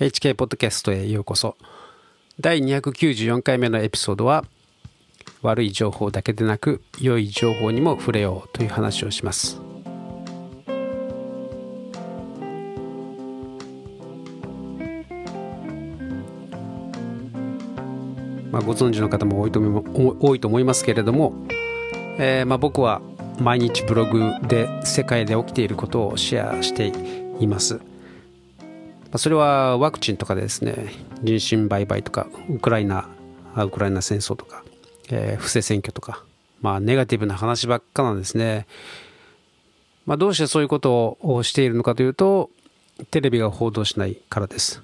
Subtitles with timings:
[0.00, 1.56] HK ポッドキャストへようこそ
[2.38, 4.44] 第294回目のエピソードは
[5.42, 9.60] 悪い情報だけでなく良い情報にも触れようという話をします
[18.52, 21.34] まあ、ご存知の方も多いと多いと思いますけれども、
[22.18, 23.02] えー、まあ僕は
[23.40, 26.92] 毎日ブログで世界で起きていることをシェアして
[27.40, 27.80] います。
[29.16, 30.92] それはワクチンとかでですね、
[31.22, 33.08] 人身売買とか、ウクライナ、
[33.56, 34.64] ウクライナ戦争とか、
[35.10, 36.24] えー、不正選挙とか、
[36.60, 38.66] まあネガティブな話ばっかなんですね。
[40.04, 42.50] まあどうしてそういうことをしているのかというと、
[43.10, 44.82] テレビが報道しないからです。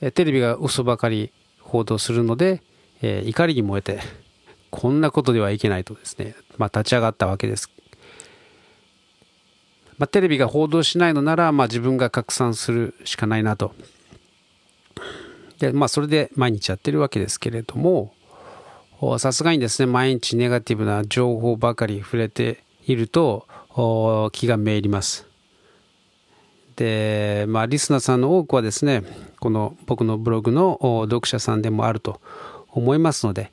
[0.00, 2.62] えテレビが嘘ばかり報道するので、
[3.02, 4.00] えー、怒りに燃えて、
[4.70, 7.70] こんなことではいけないとですね、まあ、立ち上がったわけです。
[9.98, 13.74] まあ、テレビが報道しないのなら、まあ、自分が拡散するしかないなと。
[15.58, 18.12] で、まあ、それで毎日やってるわけですけれども、
[19.18, 23.46] さすがにですね、毎日ネガティブな情報ばかり触れていると、
[24.32, 25.26] 気がめいります。
[26.76, 29.02] で、まあ、リスナーさんの多くはですね、
[29.40, 32.20] この僕のブログの読者さんでもあると
[32.70, 33.52] 思いますので、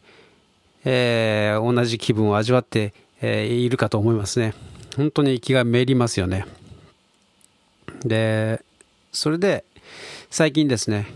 [0.86, 4.56] えー、同じ気分を味わって、え、いるかと思いますね。
[4.96, 6.46] 本当に気がめいりますよね。
[8.04, 8.64] で、
[9.12, 9.64] それで
[10.30, 11.08] 最近ですね、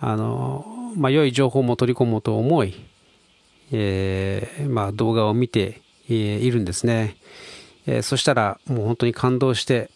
[0.00, 2.74] あの、まあ、良い情報も取り込もうと思い、
[3.72, 7.16] えー、まあ、動画を見ているんですね。
[7.86, 9.90] えー、そしたらもう本当に感動して、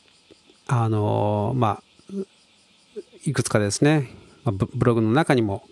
[0.66, 1.82] あのまあ、
[3.24, 4.10] いくつかですね、
[4.44, 5.62] まブログの中にも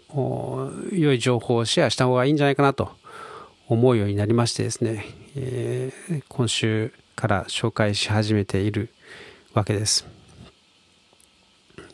[0.93, 2.91] 良い情報をシェアした方がいいんじゃないかなと
[3.69, 5.93] 思うようになりましてですね、え、
[6.29, 8.91] 今週から紹介し始めている
[9.55, 10.07] わけです。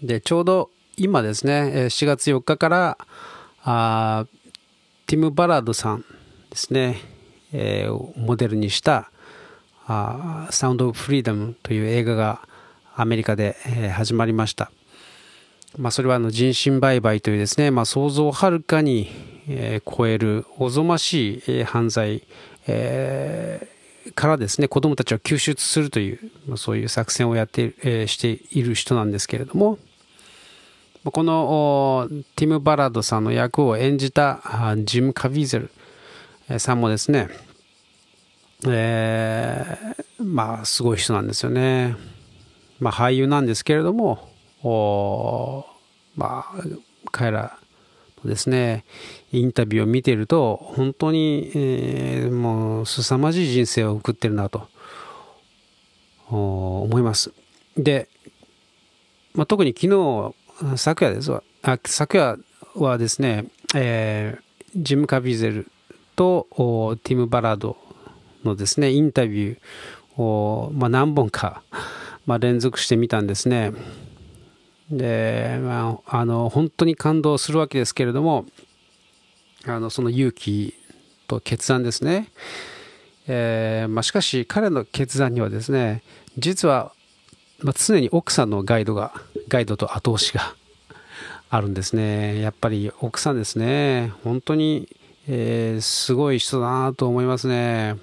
[0.03, 2.98] で、ちょうど今ですね、4月4日から
[3.64, 4.27] あ
[5.06, 6.05] ティム・バラードさん
[6.51, 6.98] ですね、
[7.52, 9.11] えー、モデルにした
[9.86, 12.46] あサウンド・オブ・フリーダムという映画が
[12.96, 14.70] アメリカで、えー、始まりました。
[15.79, 19.08] まあ、それはあの人身売買というですね、まあ、想像をはるかに、
[19.48, 22.25] えー、超えるおぞましい、えー、犯罪、
[22.67, 23.71] え、
[24.14, 29.79] からですね子どもたちを救出するという、まあ、そういう作戦をやって、えー、している人なんですけれども
[31.05, 34.40] このティム・バラードさんの役を演じた
[34.85, 35.68] ジム・カビーゼ
[36.48, 37.29] ルさんもですね、
[38.68, 41.96] えー、まあすごい人なんですよね。
[42.79, 44.29] まあ、俳優なんですけれども
[46.17, 46.55] まあ、
[47.11, 47.58] 彼ら
[48.24, 48.84] ですね、
[49.33, 54.68] インタビューを見ていると、本当に、えー、もう凄まじい人生を送ってるなと
[56.28, 57.33] 思います。
[57.77, 58.08] で、
[59.34, 60.34] まあ、特に昨日、
[60.77, 62.38] 昨夜ですわ、あ昨夜
[62.74, 65.70] はですね、えー、ジム・カビゼル
[66.16, 66.46] と
[67.02, 67.77] ティム・バラード
[68.44, 71.62] のですね、インタビューを、まあ、何本か、
[72.27, 73.72] まあ、連続してみたんですね。
[74.92, 78.45] で、まあ、あの本当に感動するわけですけれども
[79.67, 80.75] あのその勇気
[81.27, 82.29] と決断ですね、
[83.27, 86.02] えー、まあ、しかし彼の決断にはですね
[86.36, 86.92] 実は、
[87.61, 89.13] まあ、常に奥さんのガイドが
[89.48, 90.55] ガイドと後押しが
[91.48, 92.41] あるんですね。
[92.41, 94.11] やっぱり奥さんですね。
[94.25, 94.89] 本当に、
[95.29, 97.98] えー、すごい人だなと思いますね。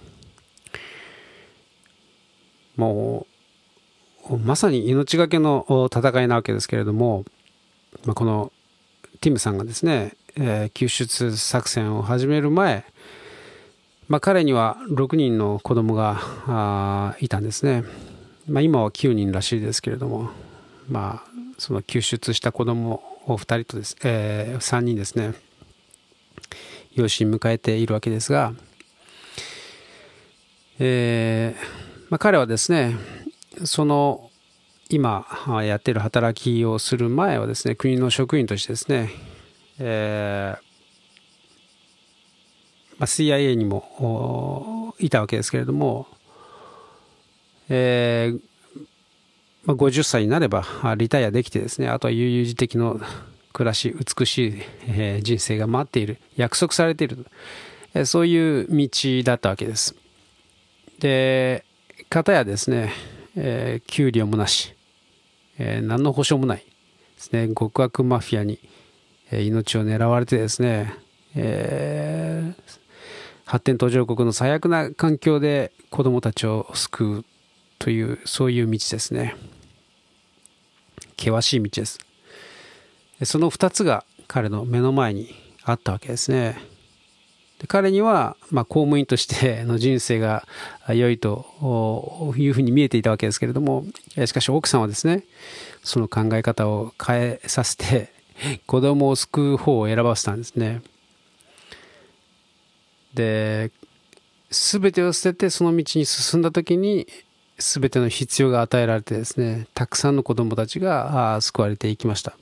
[2.78, 3.29] もう
[4.38, 7.26] まさに命がけの戦いなわけですけれども、
[8.06, 8.52] まあ、この
[9.22, 12.86] ティムさんがですね、えー、救出作戦を始める前、
[14.08, 17.84] まあ、彼には6人の子供がいたんですね、
[18.48, 20.30] まあ、今は9人らしいですけれども、
[20.88, 25.34] まあ、その救出した子供を2人とです、えー、3人ですね
[26.94, 28.54] 養子に迎えているわけですが、
[30.80, 32.96] えーまあ、彼はですね
[33.66, 34.30] その
[34.90, 35.26] 今
[35.64, 39.10] やってる働きをする前はですね国の職員としてですね、
[39.80, 40.69] えー
[42.98, 46.07] まあ、CIA にもいたわけですけれども、
[47.69, 48.42] えー
[49.66, 50.66] まあ、50歳になれば
[50.98, 53.00] リタイアできてですねあとは悠々自適の
[53.54, 57.28] 暮らし美しい、えー、人生が待っている約束されている、
[57.94, 58.90] えー、そういう道
[59.24, 59.96] だったわけです。
[61.00, 61.63] で
[62.10, 62.92] 方やですね
[63.36, 64.74] えー、給料もなし、
[65.58, 66.64] えー、何の保証もないで
[67.18, 67.48] すね。
[67.50, 68.60] 極悪マフィアに、
[69.31, 70.94] えー、命を狙われてですね、
[71.36, 72.80] えー、
[73.46, 77.26] 発展途上国の最悪な環境で子どもたちを救う
[77.78, 79.36] というそういう道ですね。
[81.18, 82.00] 険しい道です、
[83.24, 86.58] その2つが彼の目の前にあったわけですね。
[87.60, 90.48] で彼には、まあ、公務員としての人生が
[90.88, 93.86] 良いというふうに見えていたわけですけれども
[94.26, 95.24] しかし奥さんはですね
[95.84, 98.12] その考え方を変えさせて
[98.66, 100.82] 子供を救う方を選ばせたんですね。
[103.14, 103.72] で
[104.50, 107.08] 全てを捨ててその道に進んだ時に
[107.58, 112.38] 全ての必要が与えられてですねたくさんの子供たちが救われていきました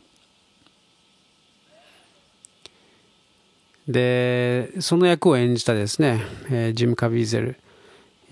[3.88, 7.60] でその役を演じたですね、えー、ジム・カビーゼル、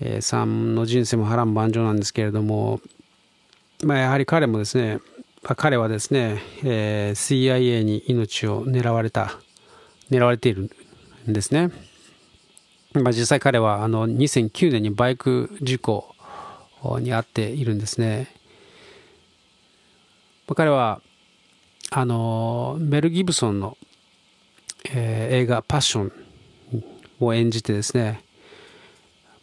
[0.00, 2.80] えー、さんの人生も波乱万丈なんですけれども、
[3.82, 5.00] まあ、やはり彼もですね、
[5.42, 9.38] 彼はですね、えー、CIA に命を狙われた
[10.10, 10.70] 狙われている
[11.28, 11.70] んですね、
[12.92, 16.14] まあ、実際彼はあの2009年にバイク事故
[17.00, 18.28] に遭っているんですね、
[20.46, 21.00] まあ、彼は
[21.90, 23.78] あのメル・ギブソンの
[24.94, 26.12] えー、映画「パッション」
[27.20, 28.22] を演じてですね、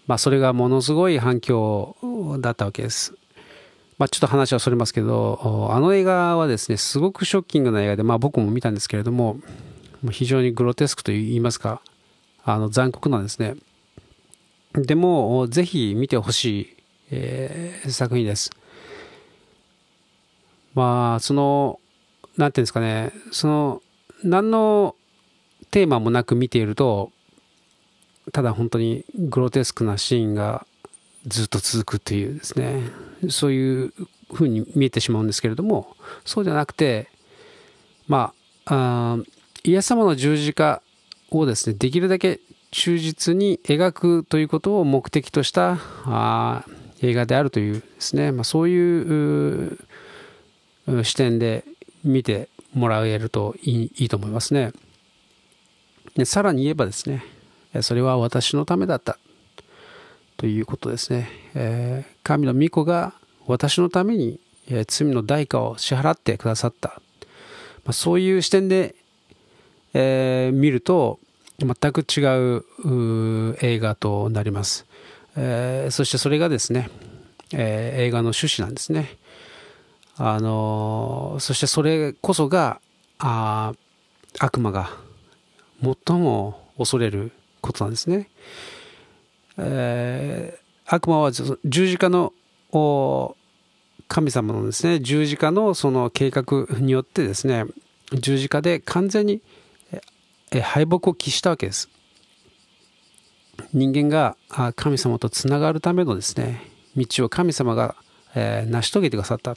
[0.08, 1.96] まあ、それがものすごい反響
[2.40, 3.14] だったわけです。
[3.98, 9.38] まあ、ちょっと話はそれますけどあの映画はですねすごくショッキングな映画で、まあ、僕も見たんですけれども
[10.12, 11.82] 非常にグロテスクといいますか
[12.44, 13.56] あの残酷なんですね
[14.74, 16.78] でもぜひ見てほしい、
[17.12, 18.50] えー、作品です
[20.74, 21.80] まあその
[22.36, 23.82] なんていうんですかねその
[24.24, 24.96] 何の
[25.74, 27.12] テーマもなく見ていると
[28.32, 30.68] ただ本当にグロテスクなシーンが
[31.26, 32.84] ずっと続くというですね
[33.30, 33.94] そういう
[34.32, 37.08] ふうに見えてしまうんですけれどもそうじゃなくて
[38.08, 38.34] ま
[38.68, 39.18] あ
[39.64, 40.84] イエス様の十字架
[41.32, 42.40] をですねできるだけ
[42.70, 46.66] 忠実に描くということを目的としたあ
[47.02, 49.80] 映画であるというですね、まあ、そういう
[51.04, 51.64] 視点で
[52.04, 54.72] 見てもらえるといいいいと思いますね。
[56.16, 57.24] でさらに言えばですね
[57.82, 59.18] それは私のためだった。
[60.38, 63.14] ということですね、えー、神の御子が
[63.48, 67.02] 私のために、えー、罪の代価を支払ってくださった、
[67.86, 68.96] まあ、そういう視点で、
[69.94, 71.20] えー、見ると
[71.60, 72.22] 全く違
[72.58, 74.86] う映画となります、
[75.38, 76.90] えー、そしてそれがですね、
[77.54, 79.18] えー、映画の趣旨なんですね。
[80.18, 82.80] あのそしてそれこそが
[83.18, 83.74] あ
[84.40, 84.92] 悪魔が
[85.84, 87.32] 最も恐れる
[87.62, 88.30] ことなんですね。
[89.58, 92.34] えー、悪魔は十字架の
[94.08, 96.44] 神様のですね十字架のその計画
[96.80, 97.66] によってですね
[98.14, 99.42] 十字架で完全に
[100.52, 101.90] 敗北を喫したわけです。
[103.74, 104.36] 人間が
[104.76, 106.62] 神様とつながるためのですね
[106.96, 107.96] 道を神様が、
[108.34, 109.56] 成し遂げてくださった、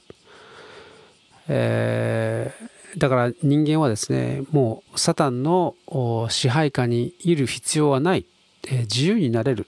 [1.47, 5.75] えー、だから人間はですねもうサタンの
[6.29, 8.25] 支配下にいる必要はない、
[8.63, 9.67] 自由になれる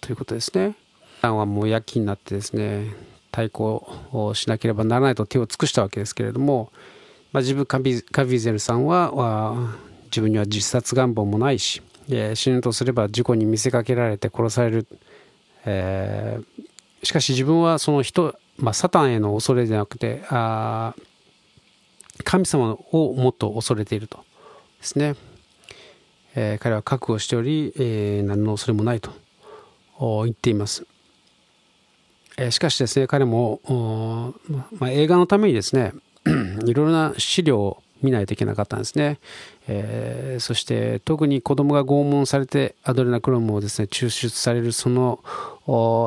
[0.00, 0.76] ということですね。
[1.16, 2.94] サタンはもう躍起になってですね
[3.32, 6.70] 対抗をしなければならないと手を尽くしたわけですけれども、
[7.32, 9.70] まあ、自分カビカビゼルさんは
[10.06, 14.86] 自分には自殺願望もないし、え、死ぬとすれば事故に見せかけられて殺される、
[15.64, 20.94] えー、しかし自分はその人、まあ、サタンへの恐れでなくてあ
[22.24, 24.18] 神様をもっと恐れていると
[24.78, 25.14] ですね、
[26.34, 29.10] えー、彼は覚悟しており、えー、何の恐れもないと
[30.24, 30.86] 言っています、
[32.36, 33.60] えー、しかしですね彼も、
[34.78, 35.92] まあ、映画のためにですね
[36.64, 39.18] いろいろな資料を見ないといけなかったんですね、
[39.66, 45.20] えー、そして特に子供が拷問されてアドレナクロムをですね抽出されるその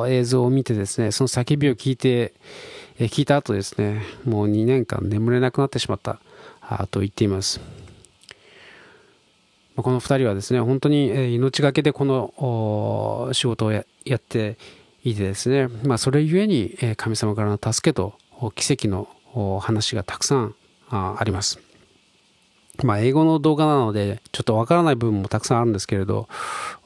[0.08, 2.32] 映像を見てですねその叫びを聞いて、
[3.02, 6.20] え聞いた後ですねもう2年間眠れなくなってしまった
[6.90, 7.60] と言っています
[9.76, 14.56] この2人はですね本当に命がけでこの仕事をやって
[15.02, 18.14] いてですね、まあ、それゆえに神様からの助けと
[18.54, 19.08] 奇跡の
[19.60, 20.54] 話がたくさん
[20.90, 21.58] あります。
[22.84, 26.26] まあ、英語の動画なのでちょっとわからない部分もたくさんあるんですけれど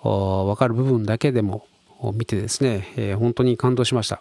[0.03, 1.67] わかる部分だけでも
[2.15, 4.21] 見てですね、えー、本当に感動しました。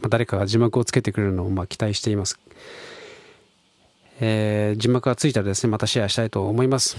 [0.00, 2.38] まあ、誰かが字幕をつけてくれるのをまあ期待しています。
[4.20, 6.96] えー、字幕がついたらですね、またシェアしたいと思います。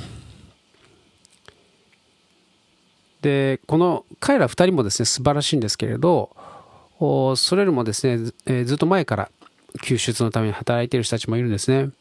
[3.22, 6.36] で、この彼ら2人もですね、素晴らしいんですけれど、
[7.00, 9.32] それよりもですね、えー、ずっと前から
[9.84, 11.92] 救出のために働いている人たちもいるんですね。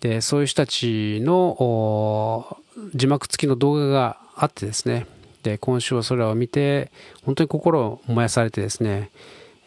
[0.00, 2.58] で、そういう人たちの
[2.94, 5.06] 字幕付きの動画があってですね、
[5.42, 6.90] で、今週はそれを見て、
[7.24, 9.10] 本当に心を燃やされてですね、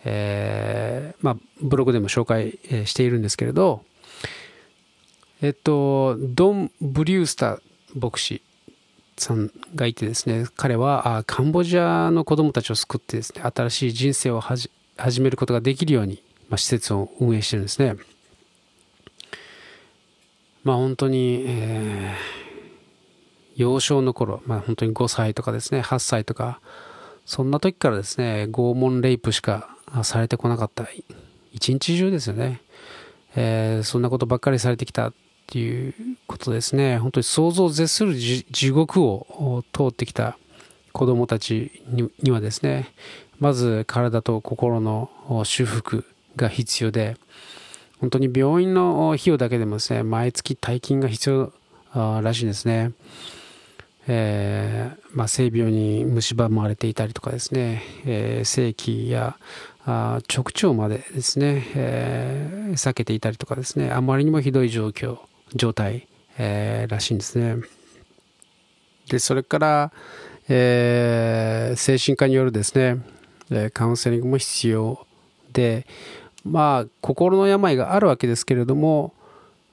[0.06, 3.84] えー、まあ、ブログでも紹介しているんですけれど、
[5.42, 7.60] えっと、ドン・ブリュースター
[8.00, 8.42] 牧師
[9.18, 14.70] さんがいてですね、彼はカンボジアの子供たちを救ってですね、新しい人生を始
[15.22, 17.96] めることができるように、まあ、施設を運営してるんですね。
[20.64, 26.60] まあ本当に、えー、幼少の頃、まあ本当に5歳とかですね、8歳とか、
[27.26, 30.88] そんな時からですね、拷問レイプしかされてこなかった。
[31.52, 32.62] 一日中ですよね。
[33.36, 35.14] えー、そんなことばっかりされてきたっ
[35.48, 35.94] ていう
[36.28, 36.98] ことですね。
[36.98, 40.38] 本当に想像を絶する地獄を通ってきた
[40.92, 41.84] 子供たち
[42.22, 42.94] にはですね、
[43.40, 45.10] まず体と心の
[45.44, 47.18] 修復が必要で、
[48.00, 51.54] 本当に病院の費用だけでもですね、毎月大金が必要
[51.94, 52.94] らしいんですね。
[54.08, 59.36] えー、まあ、性病に蝕まれていたりとかですね、えー、性器や
[59.86, 65.20] あ直腸までですね、えー、避けていたりとかですね、あまりにもひどい状況、
[65.54, 67.58] 状態、えー、らしいんですね。
[69.10, 69.92] で、それから、
[70.50, 73.00] えー、精神科によるですね、
[73.74, 75.06] カウンセリングも必要
[75.54, 75.86] で、
[76.44, 79.14] まあ、心の病があるわけですけれども、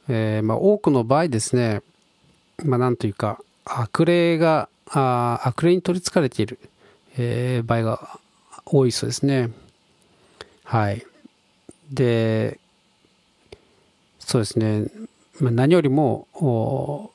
[0.08, 1.82] えー、まあ、多くの場合ですね、
[2.64, 6.58] まあ、なんというか、悪霊が、あ悪霊に取りつかれている、
[7.16, 8.18] えー、場合が
[8.66, 9.50] 多いそうですね。
[10.72, 11.04] はい。
[11.90, 12.58] で、
[14.18, 14.86] そうですね、
[15.38, 17.12] まあ、何よりも、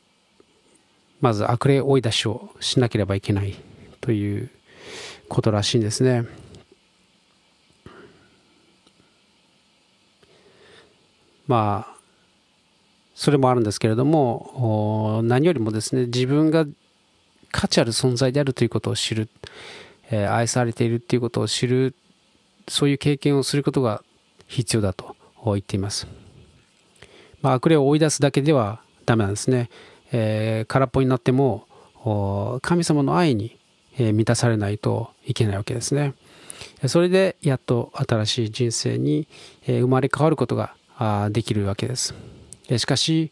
[1.22, 3.56] まず悪霊追い出しをしなければいけない
[4.00, 4.52] という
[5.28, 6.28] ことらしいんですね。
[11.48, 11.98] まあ
[13.16, 16.66] それもあるんですけれども何よりもですね自分が
[17.52, 19.30] 価値ある存在であるということを知る、
[20.12, 21.96] えー、愛されているということを知る
[22.68, 24.04] そういう経験をすることが
[24.48, 26.08] 必要だと言っています、
[27.42, 29.70] まあ、悪霊を追い出すだけではダメなんですね、
[30.12, 31.68] えー、空っぽになっても
[32.62, 33.58] 神様の愛に
[33.98, 36.14] 満たされないといけないわけですね
[36.88, 39.28] それでやっと新しい人生に
[39.66, 40.74] 生まれ変わることが
[41.32, 42.14] できるわけです。
[42.78, 43.32] しかし、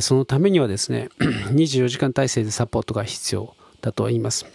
[0.00, 4.46] そのためにはですね、 24時間体制でサポートが必要だと言います。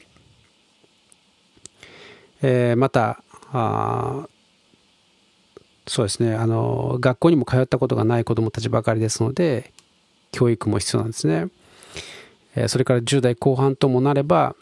[2.77, 4.27] また、あ
[5.87, 9.73] そうですねあの、学校にも通ったことがない子どもたちばかりですので、
[10.31, 11.47] 教育も必要なんですね。
[12.67, 14.55] それから10代後半ともなれば、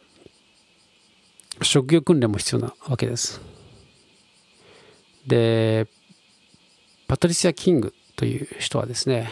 [1.61, 3.41] 職業訓練も必要なわけです。
[5.25, 5.87] で、
[7.07, 9.31] パトリシア・キングという人はですね、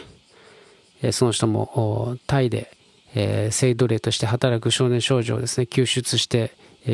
[1.11, 2.71] その人もタイで
[3.51, 6.51] 性奴隷として働く少年少女をですね救出して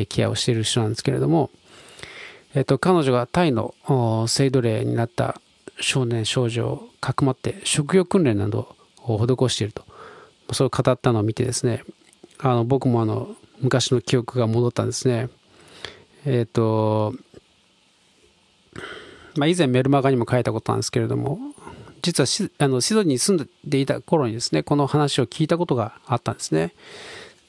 [0.08, 1.50] ケアをしている人なんですけれども、
[2.54, 3.74] えっと、彼女がタイの
[4.28, 5.40] 性奴隷になった
[5.80, 9.84] 少年少女をかくまって職業訓練などを施していると。
[10.52, 11.82] そう語ったのを見てですね
[12.38, 15.28] あの僕もあの昔の記憶が戻ったんですね。
[16.26, 17.14] えっ、と
[19.36, 21.38] まあ、以前メルマガにも書いたことなんですけれども
[22.02, 26.74] 実はシあのシドニーに住んでいた頃にですねこの話を聞いたことがあったんですね。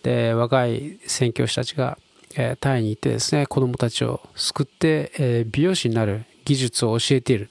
[0.04, 1.98] で若い宣教師たちが、
[2.38, 7.50] え、タイに行ってですね子供たちを救って、え、美容師になる技術を教えている、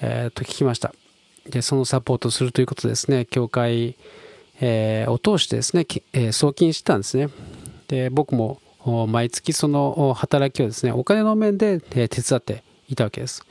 [0.00, 0.94] え、と聞きました
[1.48, 3.96] でそのサポートをするということですね教会、
[4.60, 7.28] えを通してですね、え送金してたんですね
[7.88, 8.60] で僕も
[9.08, 13.44] 毎月その働きをですねお金の面で手伝っていたわけです。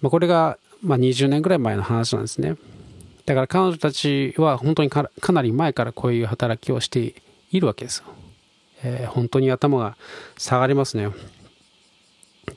[0.00, 2.56] ま、これが、まあ、20年ぐらい前の話なんですね。
[3.26, 7.14] だから彼女たちは本当にかなり前からこういう働きをして
[7.50, 8.04] いるわけですよ。
[8.82, 9.96] えー、本当に頭が
[10.36, 11.10] 下がりますね。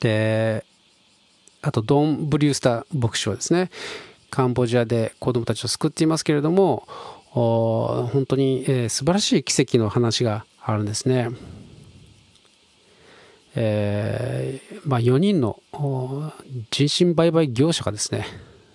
[0.00, 0.64] で、
[1.60, 3.70] あとドン・ブリュースター牧師はですね、
[4.30, 6.86] カンボジアで子供たちを救っていますけれども、
[7.30, 11.30] 本当に、えー、素晴らしい奇跡の話があるんですね。
[13.54, 15.60] えー、まあ、4人の
[16.70, 18.26] 人身売買業者がですね、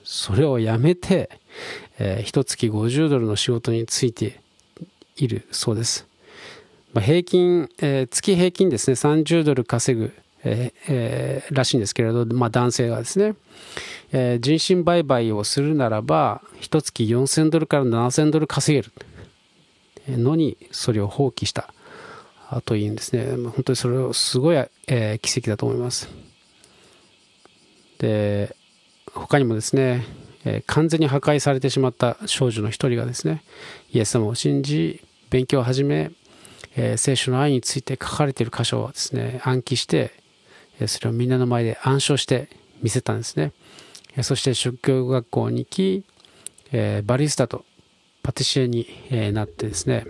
[0.03, 1.29] それをやめて、
[1.97, 4.39] えー、1月50ドルの仕事について
[5.15, 6.07] いるそうです。
[6.97, 10.11] まあ、平均、えー、月平均ですね、30ドル稼ぐ、
[10.43, 13.35] えーえー、らしいんですけれど、まあ、男性がですね、
[14.11, 18.87] えー、人身売買をするならば、1月4000ドルから7000ドル稼げ
[20.11, 21.71] るのに、それを放棄した。
[22.65, 26.09] というんですね、まあ本当にそれをすごい、えー、奇跡だと思います。
[27.99, 28.55] で、
[29.13, 30.03] 他にもですね、
[30.45, 33.43] え、完全に破壊されてしまった少女の一人がですね、
[33.93, 36.11] イエス様を信じ、勉強を始め、
[36.77, 40.13] えー、聖書の愛について書かれている箇所をですね、暗記して、
[40.85, 42.49] それをみんなの前で暗唱して
[42.83, 43.51] 見せたんですね。
[44.21, 46.03] そして職業学校に行き、
[46.71, 47.65] えー、バリスタと
[48.23, 50.05] パティシエに、えなってですね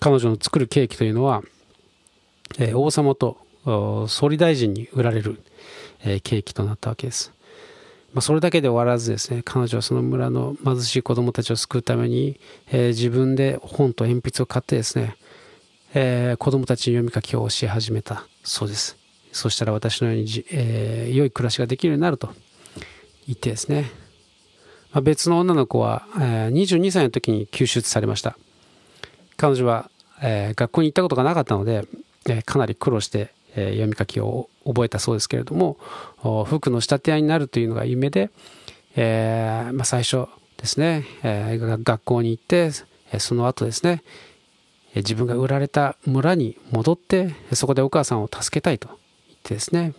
[0.00, 1.42] 彼女の作るケーキというのは、
[2.58, 3.38] え王様と
[4.08, 5.40] 総理大臣に売られる、
[6.02, 7.32] えケーキとなったわけです。
[8.12, 12.40] まあ、それだけで終わらずですね彼女はその村の貧しい子どもたちを救うために、
[12.72, 15.16] えー、自分で本と鉛筆を買ってですね、
[15.94, 18.96] えー、子どもたちに読み書きを教え始めたそうです。
[19.32, 22.30] そしたら私のように、えー、良い暮らしができるようになると
[23.26, 23.90] 言ってですね、
[24.92, 28.36] まあ、別の女の子は、えー、22歳の時に救出されました。
[29.36, 31.86] 彼女は、えー、学校に行ったことがなかったので、
[32.28, 35.76] え、かなり苦労してえ読み書きを覚えたそうですけれども
[36.46, 38.30] 服の仕立て屋になるというのが夢で、
[38.96, 42.70] え、まあ、最初ですね、え、学校に行って
[43.18, 44.02] その後ですね
[44.94, 48.98] 自分が売られた村に戻ってそこでお母さんを助けたいと言っ
[49.42, 49.94] てですね、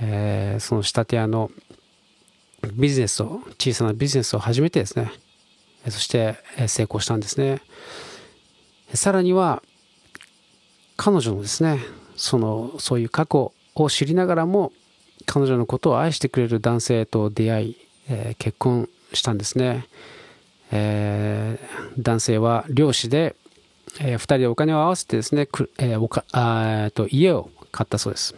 [0.00, 1.50] えー、その仕立て屋の
[2.74, 5.10] ビジネスを小さなビジネスを始めてですね
[5.88, 6.36] そして
[6.68, 7.60] 成功したんですね。
[8.94, 9.64] さらには
[10.96, 11.80] 彼女のですね
[12.14, 14.72] そのそういう過去を知りながらも
[15.26, 17.76] 彼女のことを愛してくれる男性と出会い、
[18.08, 19.86] えー、結婚したんですね、
[20.70, 23.36] えー、男性は漁師で、
[24.00, 25.42] えー、2人でお金を合わせてですね
[25.78, 28.34] えー、おかあと家を買ったそうです。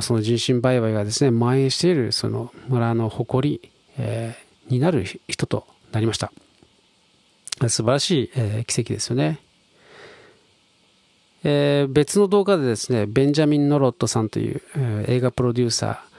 [0.00, 6.32] その人身売買がですね蔓延しているその村の誇り、えー、になる人となりました。
[7.68, 9.38] 素晴らしい、えー、奇跡ですよね。
[11.44, 16.11] えー、別の動画でですね、ベンジャミン・ノロットさんという、えー、映画プロデューサー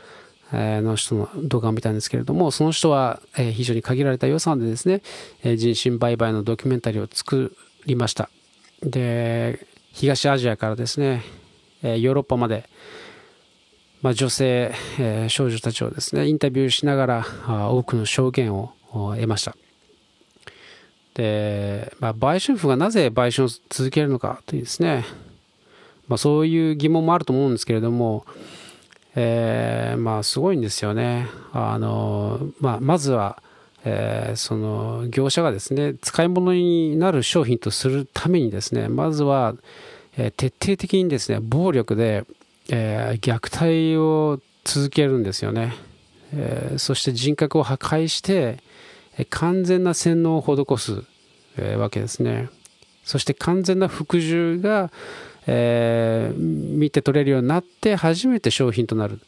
[0.54, 5.02] の人の動画を見たんですけれども、その人は、非常に限られた予算でですね、
[5.58, 7.56] 人身売買のドキュメンタリーを作
[7.86, 8.30] りました。
[8.84, 11.24] で、東アジアからですね、
[11.82, 12.70] ヨーロッパまで、
[14.02, 17.26] まあ、女性、え少女たちをですね、インタビューしながら
[17.72, 19.56] 多くの証言を得ました。
[21.14, 25.06] で、まあ、売春婦がなぜ売春を続けるのかというですね、
[26.08, 28.26] まあ、そういう疑問もあると思うんですけれども、
[29.16, 31.28] えー、まあすごいんですよね。
[31.52, 33.42] あのまあ、まずは、
[33.86, 39.56] えー、その業者がですね使い物になる商品とするためにですねまずは、
[40.18, 42.26] えー、徹底的にですね暴力で、
[42.70, 45.74] えー、虐待を続けるんですよね、
[46.34, 48.60] えー、そして人格を破壊して
[49.18, 51.04] え完全な洗脳を施す、
[51.58, 52.50] えー、わけですね
[53.04, 54.90] そして完全な服従が、
[55.48, 59.20] えー、見て取れるようになって初めて商品となる。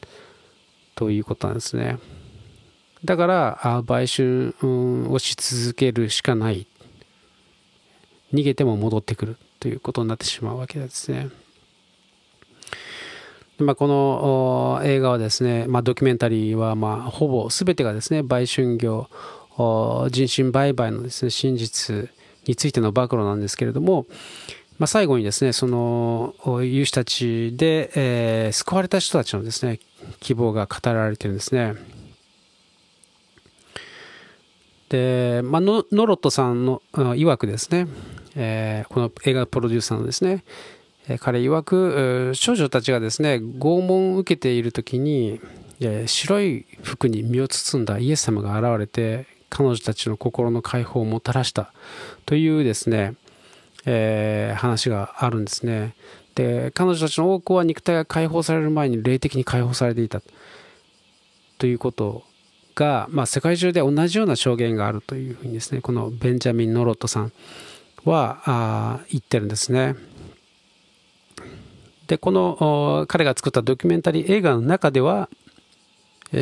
[0.96, 1.98] ということなんですね。
[3.04, 6.68] だから売春をし続けるしかない。
[8.34, 9.38] 逃げても戻ってくる。
[9.60, 11.30] ということになってしまうわけですね。
[13.58, 19.10] まあ、この映画はですね、まあ、ドキュメンタリーはまあほぼ全てがですね売春業
[20.12, 22.10] 人身売買のですね真実
[22.46, 24.06] についての暴露なんですけれども、
[24.78, 26.34] まあ、最後にですねその
[26.64, 29.80] 有志たちで、えー、救われた人たちのですね
[30.20, 31.76] 希望が語られてるんですね。
[34.90, 37.88] で、まあ、ノロットさんの曰くですね、
[38.36, 40.44] えー、この映画プロデューサーのですね、
[41.08, 45.40] えー、彼曰く少女たちがですね拷問を受けている時に、
[46.06, 51.74] 白い服に身を包んだイエス様が現れて彼女たちの心の解放をもたらした
[52.26, 53.16] というですね、
[53.86, 55.96] えー、話があるんですね。
[56.36, 60.22] で彼女たちの多くは肉体が解放される前に霊的に解放されていた
[61.58, 62.24] ということ
[62.76, 67.32] が、まあ、世界中で同じような証言があるというふうにですねこのベンジャミン・ノロットさん
[68.04, 69.96] はあ言ってるんですね。
[72.08, 75.28] でこの彼が作ったドキュメンタリー映画の中では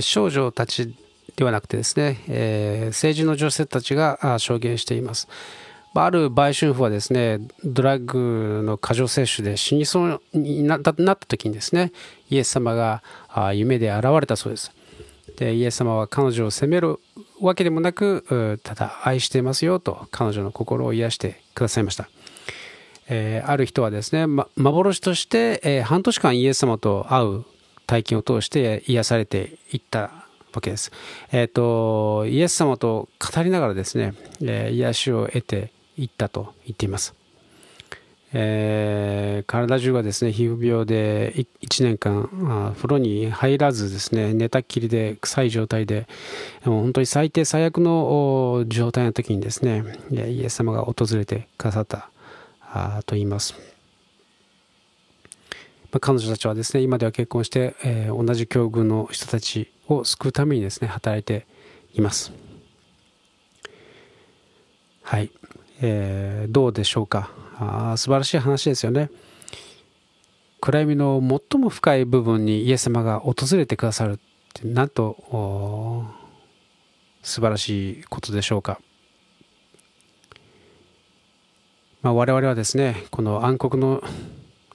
[0.01, 0.93] 少女たち
[1.37, 5.27] ではなくてですね、えー、成人の女性たちが証言しています。
[5.95, 11.91] ある売春婦はですね、ドラッグの過剰摂取で死にそうになった時にですね、
[12.29, 13.03] イエス様が
[13.53, 14.71] 夢で現れたそうです。
[15.37, 16.99] で、イエス様は彼女を責める
[17.41, 22.09] わけでもなく、ただ愛していますよと彼女の心を癒してくださいました。
[23.09, 27.45] えー、ある人はですね、ま、幻として、えー、半年間イエス様と会う
[27.85, 30.11] 体験を通して癒されていった
[30.53, 30.91] わけです。
[31.31, 37.15] え、ー、と、イエス様と語りながらですね、えー、癒しを得ていったと言っています。
[38.35, 46.07] えー、体中がですね皮膚病で1年間風呂に入らずですね寝たっきりで臭い状態で
[46.65, 52.09] もう本当に最低最悪の状態の時にですねイエス様が訪れてくださった
[53.05, 53.53] と言います。
[55.93, 61.45] まあ、彼女たちはですね今では結婚して、えー、同じ境遇の人たちを救うためにですね働いて
[61.93, 62.31] います、
[65.03, 65.29] はい、
[65.85, 67.29] えー、どうでしょうか。
[67.59, 69.11] あ素晴らしい話ですよね。
[70.61, 74.17] 暗闇の最も深い部分にイエス様が訪れてくださるっ
[74.53, 75.17] てなんと
[77.21, 78.79] 素晴らしいことでしょうか、
[82.01, 84.01] まあ、我々はですねこの暗黒の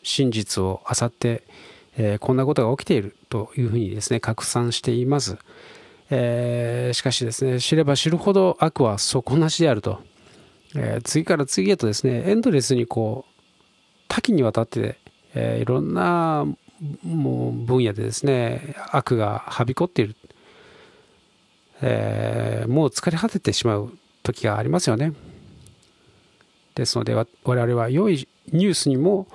[0.03, 1.43] 真実をあさって、
[1.97, 5.39] えー、こんなことが起きているというふうにですね拡散しています、
[6.11, 10.03] えー、しかしですね知れば知るほど悪は底なしであると、
[10.75, 13.43] えー、次から次へとですねエンドレスにこう
[14.09, 14.99] 多岐にわたって、
[15.35, 16.47] えいろんな
[17.03, 20.17] もう分野でですね悪がはびこっている、
[21.83, 25.13] えもう疲れ果ててしまう時がありますよね。
[26.75, 29.27] ですので我々は良いニュースにも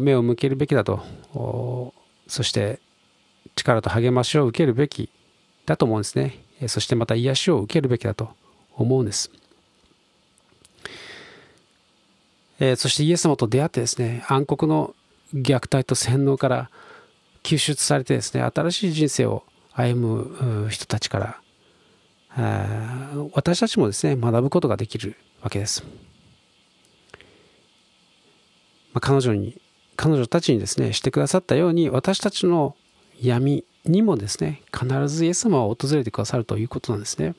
[0.00, 1.02] 目を向けるべきだと。
[2.26, 2.80] そして
[3.54, 5.10] 力と励ましを受けるべき
[5.66, 6.44] だと思うんですね。
[6.68, 8.30] そしてまた癒しを受けるべきだと
[8.74, 9.30] 思うんです、
[12.60, 14.94] えそしてイエス様と出会ってですね暗黒の
[15.34, 16.70] 虐待と洗脳から
[17.42, 21.40] 救出されてですね新しい人生を歩む人たちか
[22.36, 25.82] ら私たちもですね学ぶことができるわけです、
[28.92, 29.60] まあ、彼女に
[29.96, 32.76] 彼女たちにですねしてくださったように私たちの
[33.20, 37.34] 闇にもですね必ずイエス様は訪れてくださるということなんですね。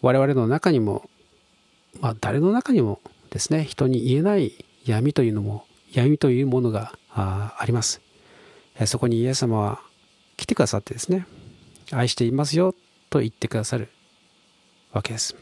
[0.00, 1.08] 我々の中にも
[2.02, 8.02] まあ誰の中にもですね人に言えない闇というのも闇というものがあります。
[8.86, 9.80] そこにイエス様は
[10.36, 11.26] 来てくださってですね
[11.92, 12.74] 愛していますよ
[13.08, 13.88] と言ってくださる
[14.92, 15.36] わけです。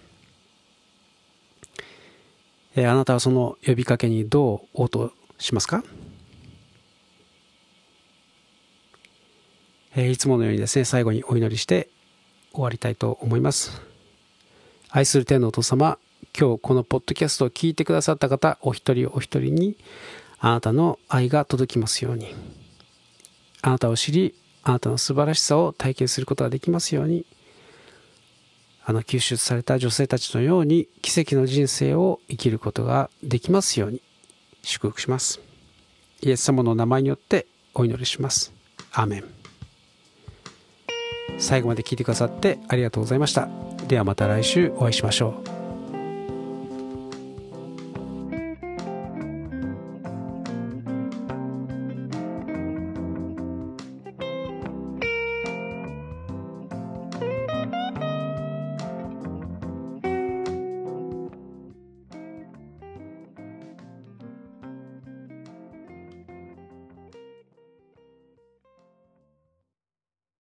[2.77, 5.83] あなたはその呼びかけにどう応答しますか、
[9.96, 11.88] いつものようにですね最後にお祈りして
[12.53, 13.81] 終わりたいと思います。
[14.90, 15.99] 愛する天のお父様
[16.39, 19.77] 今日このポッドキャストを聞いてくださった方お一人お一人に
[20.39, 22.35] あなたの愛が届きますように。
[23.63, 27.27] あなたを知りあなたの素晴らしさを体験することができますように。
[28.85, 34.03] あの救出された女性たちのように奇跡の人生を生きることができますように。
[34.63, 35.41] 祝福します。
[36.23, 38.53] イエス様の名前によってお祈りします。
[38.93, 39.25] アーメン。
[41.39, 43.49] 最後まで聞いてくださってありがとうございました。
[43.89, 45.50] ではまた来週お会いしましょう。